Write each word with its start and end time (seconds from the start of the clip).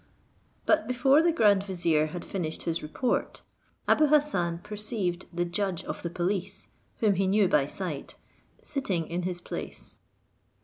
But 0.65 0.87
before 0.87 1.21
the 1.21 1.31
grand 1.31 1.63
vizier 1.63 2.07
had 2.07 2.25
finished 2.25 2.63
his 2.63 2.81
report, 2.81 3.43
Abou 3.87 4.07
Hassan 4.07 4.57
perceived 4.63 5.27
the 5.31 5.45
judge 5.45 5.83
of 5.83 6.01
the 6.01 6.09
police, 6.09 6.69
whom 7.01 7.13
he 7.13 7.27
knew 7.27 7.47
by 7.47 7.67
sight, 7.67 8.17
sitting 8.63 9.05
in 9.07 9.21
his 9.21 9.41
place. 9.41 9.97